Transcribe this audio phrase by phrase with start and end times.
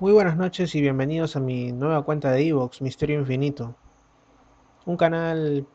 [0.00, 3.74] Muy buenas noches y bienvenidos a mi nueva cuenta de Evox, Misterio Infinito.
[4.86, 5.66] Un canal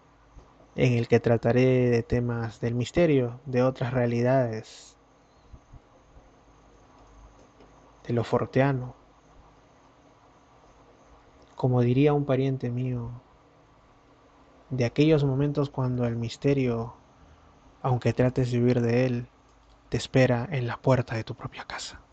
[0.75, 4.97] en el que trataré de temas del misterio, de otras realidades,
[8.07, 8.95] de lo forteano.
[11.55, 13.11] Como diría un pariente mío,
[14.71, 16.95] de aquellos momentos cuando el misterio,
[17.83, 19.27] aunque trates de huir de él,
[19.89, 22.04] te espera en la puerta de tu propia casa.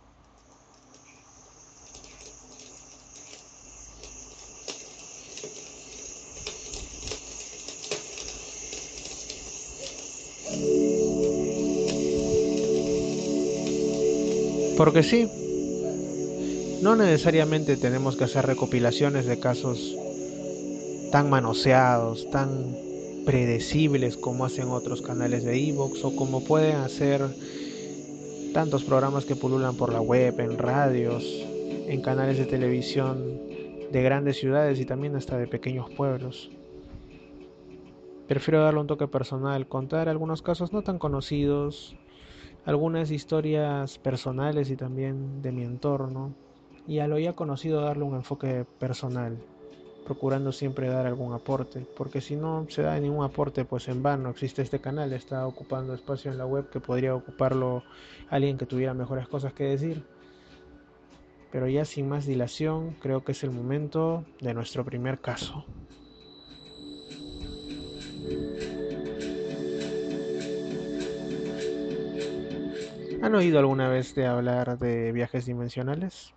[14.76, 15.28] Porque sí,
[16.82, 19.96] no necesariamente tenemos que hacer recopilaciones de casos
[21.12, 22.74] tan manoseados, tan
[23.24, 27.20] predecibles como hacen otros canales de Evox o como pueden hacer
[28.52, 31.24] tantos programas que pululan por la web, en radios,
[31.86, 33.38] en canales de televisión
[33.92, 36.51] de grandes ciudades y también hasta de pequeños pueblos.
[38.26, 41.95] Prefiero darle un toque personal, contar algunos casos no tan conocidos,
[42.65, 46.35] algunas historias personales y también de mi entorno,
[46.87, 49.38] y a lo ya conocido darle un enfoque personal,
[50.04, 54.30] procurando siempre dar algún aporte, porque si no se da ningún aporte, pues en vano
[54.30, 57.82] existe este canal, está ocupando espacio en la web que podría ocuparlo
[58.30, 60.04] alguien que tuviera mejores cosas que decir.
[61.51, 65.65] Pero ya sin más dilación, creo que es el momento de nuestro primer caso.
[73.22, 76.34] ¿Han oído alguna vez de hablar de viajes dimensionales?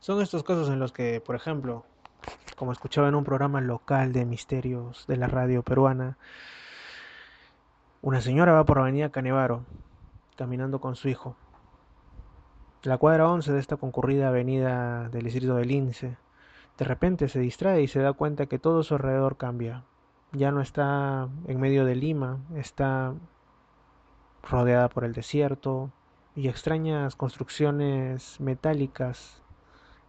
[0.00, 1.86] Son estos casos en los que, por ejemplo,
[2.54, 6.18] como escuchaba en un programa local de misterios de la radio peruana,
[8.02, 9.64] una señora va por la avenida Canevaro,
[10.36, 11.36] caminando con su hijo.
[12.82, 16.18] La cuadra 11 de esta concurrida avenida del distrito del Lince,
[16.76, 19.84] de repente se distrae y se da cuenta que todo su alrededor cambia.
[20.32, 23.14] Ya no está en medio de Lima, está
[24.48, 25.90] rodeada por el desierto
[26.36, 29.42] y extrañas construcciones metálicas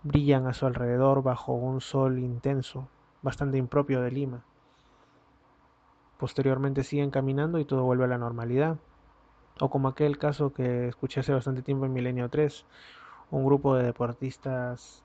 [0.04, 2.88] brillan a su alrededor bajo un sol intenso,
[3.22, 4.44] bastante impropio de Lima.
[6.18, 8.78] Posteriormente siguen caminando y todo vuelve a la normalidad.
[9.60, 12.66] O como aquel caso que escuché hace bastante tiempo en Milenio 3,
[13.32, 15.04] un grupo de deportistas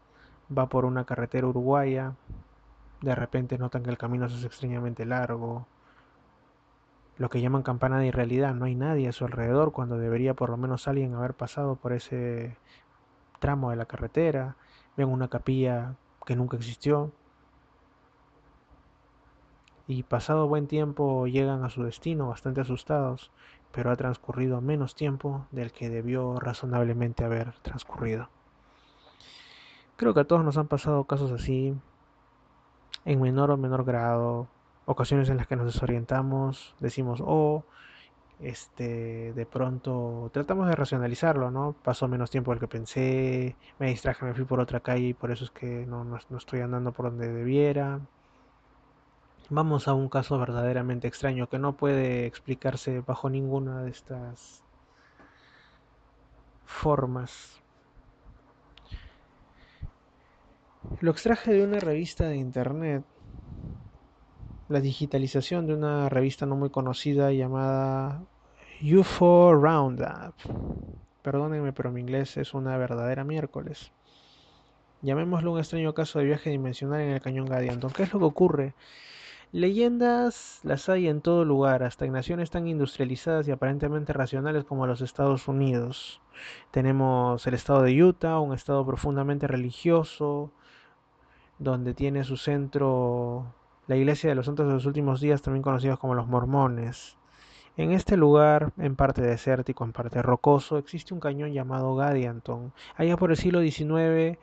[0.57, 2.15] va por una carretera uruguaya,
[3.01, 5.67] de repente notan que el camino hace extrañamente largo,
[7.21, 10.49] lo que llaman campana de irrealidad, no hay nadie a su alrededor cuando debería por
[10.49, 12.57] lo menos alguien haber pasado por ese
[13.41, 14.57] tramo de la carretera,
[14.97, 17.13] ven una capilla que nunca existió
[19.87, 23.31] y pasado buen tiempo llegan a su destino bastante asustados,
[23.71, 28.31] pero ha transcurrido menos tiempo del que debió razonablemente haber transcurrido.
[29.97, 31.75] Creo que a todos nos han pasado casos así,
[33.05, 34.49] en menor o menor grado,
[34.87, 37.65] ocasiones en las que nos desorientamos, decimos, oh,
[38.41, 41.75] este, de pronto tratamos de racionalizarlo, ¿no?
[41.83, 45.31] Pasó menos tiempo del que pensé, me distraje, me fui por otra calle y por
[45.31, 48.01] eso es que no, no, no estoy andando por donde debiera.
[49.51, 54.63] Vamos a un caso verdaderamente extraño que no puede explicarse bajo ninguna de estas
[56.65, 57.61] formas.
[61.01, 63.05] Lo extraje de una revista de internet
[64.71, 68.23] la digitalización de una revista no muy conocida llamada
[68.81, 70.35] UFO Roundup.
[71.23, 73.91] Perdónenme, pero mi inglés es una verdadera miércoles.
[75.03, 77.91] Llamémoslo un extraño caso de viaje dimensional en el cañón Gadianton.
[77.91, 78.75] ¿Qué es lo que ocurre?
[79.51, 84.87] Leyendas las hay en todo lugar, hasta en naciones tan industrializadas y aparentemente racionales como
[84.87, 86.21] los Estados Unidos.
[86.71, 90.53] Tenemos el estado de Utah, un estado profundamente religioso,
[91.59, 93.53] donde tiene su centro
[93.91, 97.17] la iglesia de los santos de los últimos días, también conocidos como los mormones.
[97.77, 102.73] En este lugar, en parte desértico, en parte rocoso, existe un cañón llamado Gadianton.
[102.97, 104.39] Allá por el siglo XIX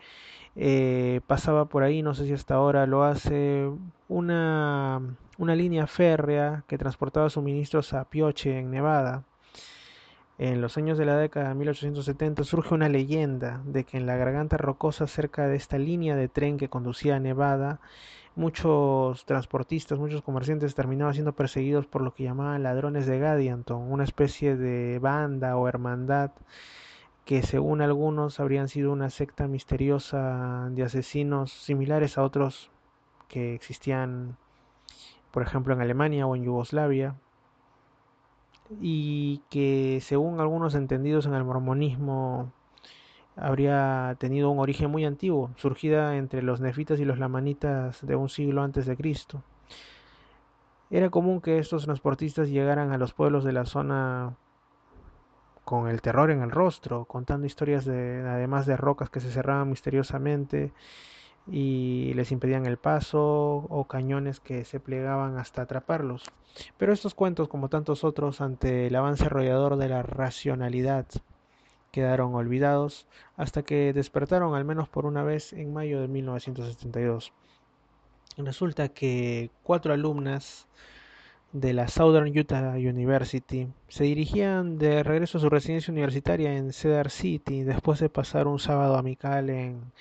[0.58, 3.72] eh, pasaba por ahí, no sé si hasta ahora lo hace,
[4.10, 5.02] una,
[5.38, 9.24] una línea férrea que transportaba suministros a Pioche, en Nevada.
[10.40, 14.18] En los años de la década de 1870 surge una leyenda de que en la
[14.18, 17.80] garganta rocosa cerca de esta línea de tren que conducía a Nevada,
[18.38, 24.04] muchos transportistas, muchos comerciantes terminaban siendo perseguidos por lo que llamaban ladrones de Gadianton, una
[24.04, 26.32] especie de banda o hermandad
[27.26, 32.72] que según algunos habrían sido una secta misteriosa de asesinos similares a otros
[33.28, 34.38] que existían,
[35.32, 37.16] por ejemplo, en Alemania o en Yugoslavia,
[38.80, 42.54] y que según algunos entendidos en el mormonismo
[43.38, 48.30] habría tenido un origen muy antiguo, surgida entre los nefitas y los lamanitas de un
[48.30, 49.44] siglo antes de Cristo.
[50.90, 54.36] Era común que estos transportistas llegaran a los pueblos de la zona
[55.66, 59.70] con el terror en el rostro, contando historias de además de rocas que se cerraban
[59.70, 60.72] misteriosamente
[61.46, 66.24] y les impedían el paso o cañones que se plegaban hasta atraparlos.
[66.78, 71.06] Pero estos cuentos, como tantos otros, ante el avance arrollador de la racionalidad,
[71.98, 73.08] quedaron olvidados
[73.38, 77.34] hasta que despertaron al menos por una vez en mayo de 1972.
[78.38, 80.68] Resulta que cuatro alumnas
[81.54, 87.10] de la Southern Utah University se dirigían de regreso a su residencia universitaria en Cedar
[87.10, 89.92] City después de pasar un sábado amical en,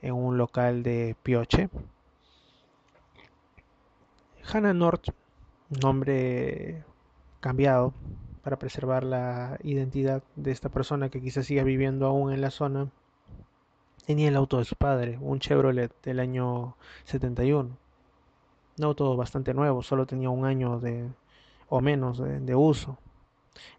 [0.00, 1.68] en un local de Pioche.
[4.50, 5.08] Hannah North,
[5.68, 6.82] nombre
[7.40, 7.92] cambiado
[8.42, 12.88] para preservar la identidad de esta persona que quizás siga viviendo aún en la zona,
[14.06, 17.76] tenía el auto de su padre, un Chevrolet del año 71.
[18.78, 21.08] Un auto bastante nuevo, solo tenía un año de,
[21.68, 22.98] o menos de, de uso.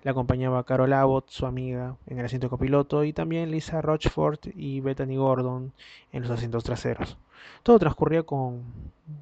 [0.04, 4.80] Le acompañaba Carol Abbott, su amiga, en el asiento copiloto, y también Lisa Rochford y
[4.82, 5.74] Bethany Gordon
[6.12, 7.18] en los asientos traseros.
[7.64, 8.64] Todo transcurría con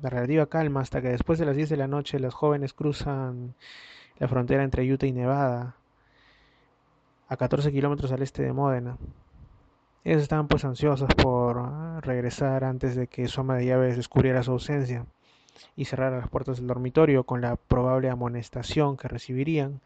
[0.01, 3.55] relativa calma hasta que después de las 10 de la noche las jóvenes cruzan
[4.21, 5.75] la frontera entre Utah y Nevada,
[7.27, 8.97] a 14 kilómetros al este de Módena.
[10.03, 11.59] Ellas estaban pues ansiosas por
[12.05, 15.07] regresar antes de que su ama de llaves descubriera su ausencia
[15.75, 19.81] y cerrara las puertas del dormitorio con la probable amonestación que recibirían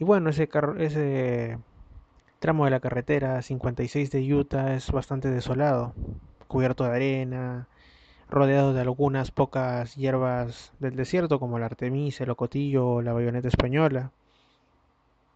[0.00, 0.48] y bueno, ese,
[0.78, 1.58] ese
[2.40, 5.94] tramo de la carretera 56 de Utah es bastante desolado,
[6.48, 7.68] cubierto de arena,
[8.28, 13.48] rodeado de algunas pocas hierbas del desierto como la artemisa, el ocotillo o la bayoneta
[13.48, 14.10] española.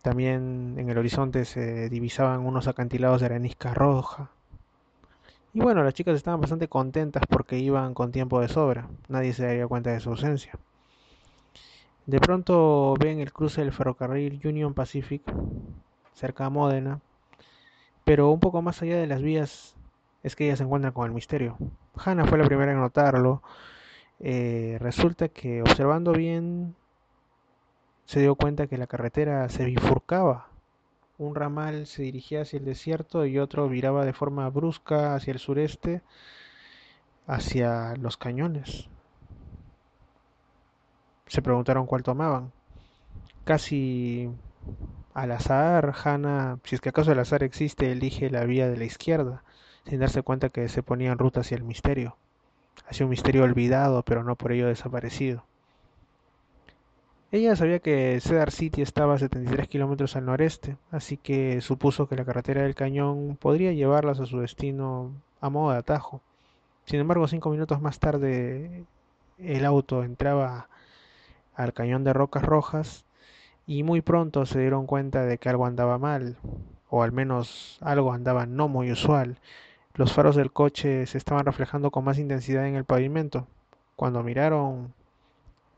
[0.02, 4.30] También en el horizonte se divisaban unos acantilados de arenisca roja.
[5.52, 8.88] Y bueno, las chicas estaban bastante contentas porque iban con tiempo de sobra.
[9.08, 10.52] Nadie se daría cuenta de su ausencia.
[12.06, 15.22] De pronto ven el cruce del ferrocarril Union Pacific
[16.14, 17.00] cerca de Módena,
[18.04, 19.74] pero un poco más allá de las vías
[20.22, 21.56] es que ella se encuentra con el misterio.
[21.96, 23.42] Hannah fue la primera en notarlo.
[24.20, 26.74] Eh, resulta que observando bien
[28.04, 30.48] se dio cuenta que la carretera se bifurcaba.
[31.18, 35.38] Un ramal se dirigía hacia el desierto y otro viraba de forma brusca hacia el
[35.38, 36.02] sureste,
[37.26, 38.88] hacia los cañones
[41.30, 42.52] se preguntaron cuál tomaban.
[43.44, 44.28] Casi
[45.14, 48.84] al azar, Hannah, si es que acaso el azar existe, elige la vía de la
[48.84, 49.44] izquierda,
[49.86, 52.16] sin darse cuenta que se ponía en ruta hacia el misterio,
[52.88, 55.44] hacia un misterio olvidado, pero no por ello desaparecido.
[57.32, 62.16] Ella sabía que Cedar City estaba a 73 kilómetros al noreste, así que supuso que
[62.16, 66.20] la carretera del cañón podría llevarlas a su destino a modo de atajo.
[66.86, 68.84] Sin embargo, cinco minutos más tarde,
[69.38, 70.68] el auto entraba
[71.54, 73.04] al cañón de Rocas Rojas
[73.64, 76.36] y muy pronto se dieron cuenta de que algo andaba mal,
[76.88, 79.38] o al menos algo andaba no muy usual.
[80.00, 83.46] Los faros del coche se estaban reflejando con más intensidad en el pavimento.
[83.96, 84.94] Cuando miraron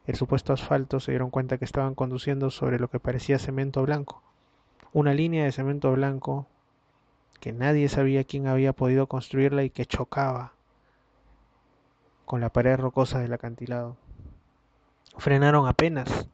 [0.06, 4.22] el supuesto asfalto se dieron cuenta que estaban conduciendo sobre lo que parecía cemento blanco.
[4.92, 6.46] Una línea de cemento blanco
[7.40, 10.52] que nadie sabía quién había podido construirla y que chocaba
[12.24, 13.96] con la pared rocosa del acantilado.
[15.18, 16.28] Frenaron apenas.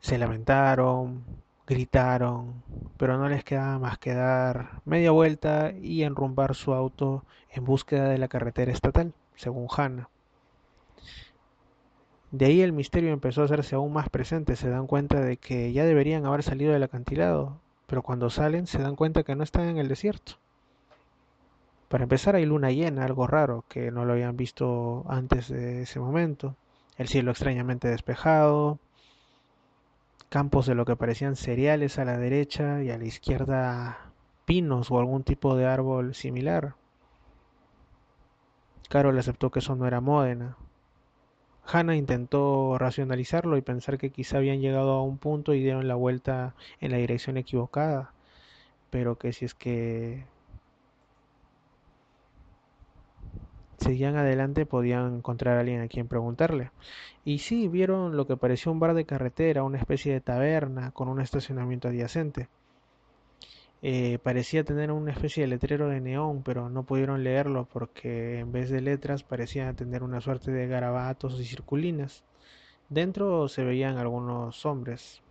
[0.00, 1.22] Se lamentaron,
[1.70, 2.64] gritaron,
[2.96, 8.08] pero no les quedaba más que dar media vuelta y enrumbar su auto en búsqueda
[8.08, 10.08] de la carretera estatal, según Hannah.
[12.32, 14.56] De ahí el misterio empezó a hacerse aún más presente.
[14.56, 18.82] Se dan cuenta de que ya deberían haber salido del acantilado, pero cuando salen se
[18.82, 20.32] dan cuenta que no están en el desierto.
[21.88, 26.00] Para empezar hay luna llena, algo raro, que no lo habían visto antes de ese
[26.00, 26.56] momento
[26.96, 28.78] el cielo extrañamente despejado,
[30.30, 34.12] campos de lo que parecían cereales a la derecha y a la izquierda
[34.46, 36.76] pinos o algún tipo de árbol similar.
[38.88, 40.56] Carol aceptó que eso no era Módena.
[41.66, 45.94] Hannah intentó racionalizarlo y pensar que quizá habían llegado a un punto y dieron la
[45.96, 48.12] vuelta en la dirección equivocada,
[48.90, 50.24] pero que si es que
[53.80, 56.70] seguían adelante podían encontrar a alguien a quien preguntarle.
[57.24, 61.08] Y sí, vieron lo que parecía un bar de carretera, una especie de taberna con
[61.08, 62.48] un estacionamiento adyacente.
[63.82, 68.52] Eh, parecía tener una especie de letrero de neón, pero no pudieron leerlo porque en
[68.52, 72.22] vez de letras parecía tener una suerte de garabatos y circulinas.
[72.90, 75.22] Dentro se veían algunos hombres.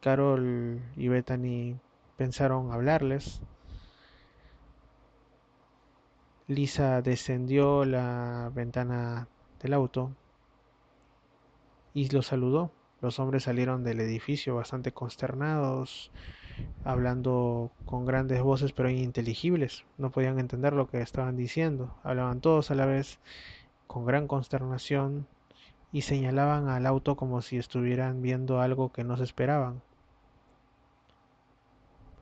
[0.00, 1.80] Carol y Bethany
[2.16, 3.40] pensaron hablarles.
[6.48, 9.28] Lisa descendió la ventana
[9.60, 10.10] del auto
[11.94, 12.72] y los saludó.
[13.00, 16.10] Los hombres salieron del edificio bastante consternados,
[16.84, 19.84] hablando con grandes voces pero ininteligibles.
[19.98, 21.94] No podían entender lo que estaban diciendo.
[22.02, 23.20] Hablaban todos a la vez
[23.86, 25.26] con gran consternación
[25.92, 29.82] y señalaban al auto como si estuvieran viendo algo que no se esperaban.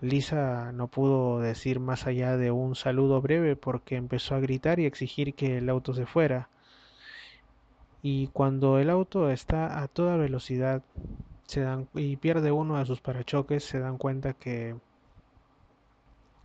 [0.01, 4.87] Lisa no pudo decir más allá de un saludo breve porque empezó a gritar y
[4.87, 6.49] exigir que el auto se fuera.
[8.03, 10.83] Y cuando el auto está a toda velocidad
[11.47, 14.77] se dan, y pierde uno de sus parachoques, se dan cuenta que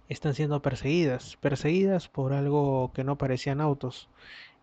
[0.10, 4.10] están siendo perseguidas, perseguidas por algo que no parecían autos,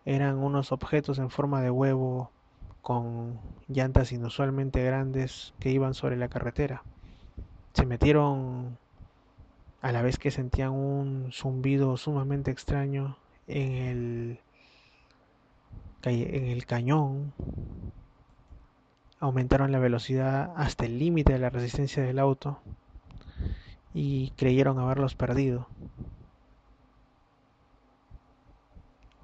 [0.05, 2.29] eran unos objetos en forma de huevo
[2.81, 6.83] con llantas inusualmente grandes que iban sobre la carretera.
[7.73, 8.77] Se metieron
[9.83, 14.39] a la vez que sentían un zumbido sumamente extraño en
[16.03, 17.33] el, cañón
[19.19, 22.59] aumentaron la velocidad hasta el límite de la resistencia del auto
[23.93, 25.67] y creyeron haberlos perdido.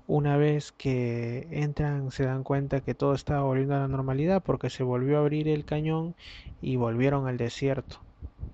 [0.07, 4.69] Una vez que entran se dan cuenta que todo estaba volviendo a la normalidad porque
[4.69, 6.15] se volvió a abrir el cañón
[6.61, 8.01] y volvieron al desierto.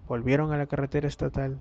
[0.08, 1.58] Volvieron a la carretera estatal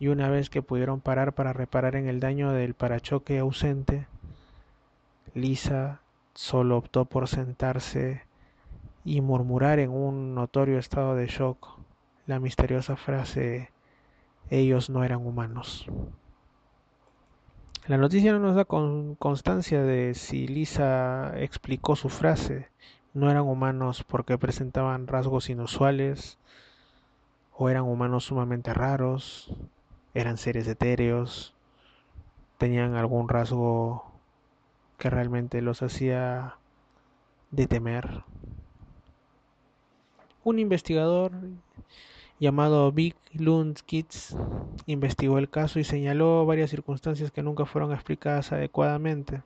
[0.00, 4.08] y una vez que pudieron parar para reparar en el daño del parachoque ausente,
[5.34, 6.00] Lisa
[6.34, 8.22] solo optó por sentarse
[9.04, 11.78] y murmurar en un notorio estado de shock
[12.26, 13.70] la misteriosa frase
[14.48, 15.86] ellos no eran humanos.
[17.86, 22.68] La noticia no nos da constancia de si Lisa explicó su frase,
[23.12, 26.38] no eran humanos porque presentaban rasgos inusuales,
[27.52, 29.52] o eran humanos sumamente raros,
[30.14, 31.54] eran seres etéreos,
[32.58, 34.04] tenían algún rasgo
[34.98, 36.56] que realmente los hacía
[37.50, 38.22] de temer.
[40.44, 41.32] Un investigador
[42.38, 44.34] llamado Vic Lundskitz
[44.86, 49.42] investigó el caso y señaló varias circunstancias que nunca fueron explicadas adecuadamente,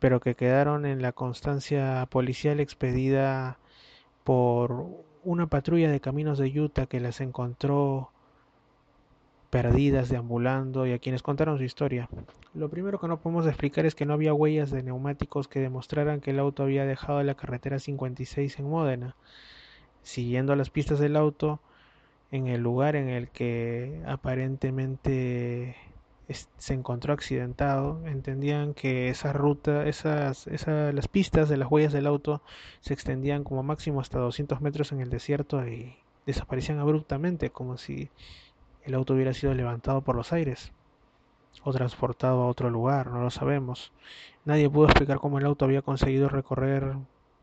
[0.00, 3.58] pero que quedaron en la constancia policial expedida
[4.24, 8.10] por una patrulla de caminos de Utah que las encontró
[9.50, 12.08] perdidas, deambulando y a quienes contaron su historia.
[12.54, 16.20] Lo primero que no podemos explicar es que no había huellas de neumáticos que demostraran
[16.20, 19.16] que el auto había dejado la carretera 56 en Módena.
[20.02, 21.60] Siguiendo las pistas del auto,
[22.30, 25.76] en el lugar en el que aparentemente
[26.32, 32.42] se encontró accidentado, entendían que esa ruta, esas, las pistas de las huellas del auto
[32.80, 35.96] se extendían como máximo hasta 200 metros en el desierto y
[36.26, 38.10] desaparecían abruptamente, como si
[38.84, 40.72] el auto hubiera sido levantado por los aires
[41.64, 43.92] o transportado a otro lugar, no lo sabemos.
[44.44, 46.96] Nadie pudo explicar cómo el auto había conseguido recorrer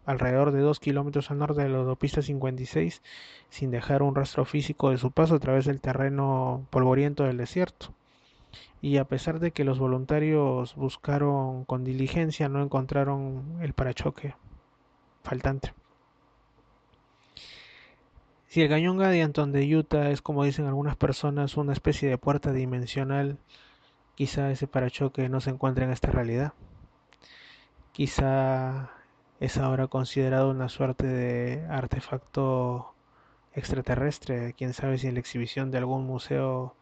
[0.06, 3.04] alrededor de dos kilómetros al norte de la autopista 56
[3.50, 7.94] sin dejar un rastro físico de su paso a través del terreno polvoriento del desierto.
[8.82, 14.36] Y a pesar de que los voluntarios buscaron con diligencia, no encontraron el parachoque
[15.24, 15.74] faltante.
[18.48, 22.54] Si el cañón Gadianton de Utah es, como dicen algunas personas, una especie de puerta
[22.54, 23.38] dimensional,
[24.16, 26.54] quizá ese parachoque no se encuentre en esta realidad.
[27.92, 28.90] Quizá
[29.40, 32.94] es ahora considerado una suerte de artefacto
[33.54, 36.74] extraterrestre, quién sabe si en la exhibición de algún museo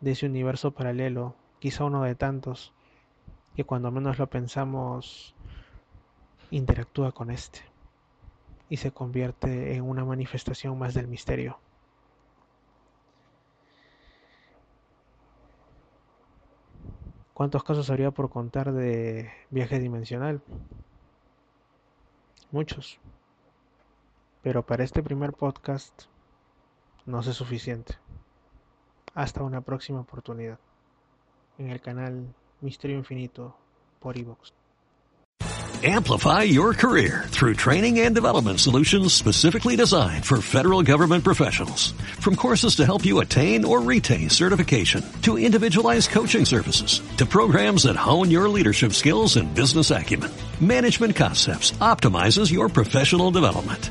[0.00, 2.72] de ese universo paralelo, quizá uno de tantos,
[3.54, 5.34] que cuando menos lo pensamos
[6.50, 7.60] interactúa con este
[8.68, 11.58] y se convierte en una manifestación más del misterio.
[17.32, 20.40] ¿Cuántos casos habría por contar de viaje dimensional?
[22.50, 22.98] Muchos.
[24.42, 26.04] Pero para este primer podcast
[27.04, 27.96] no es suficiente.
[29.16, 30.58] Hasta una próxima oportunidad
[31.58, 33.56] en el canal Misterio Infinito
[33.98, 34.52] por iVoox.
[35.82, 41.92] Amplify your career through training and development solutions specifically designed for federal government professionals.
[42.18, 47.82] From courses to help you attain or retain certification, to individualized coaching services, to programs
[47.84, 50.30] that hone your leadership skills and business acumen,
[50.60, 53.90] Management Concepts optimizes your professional development.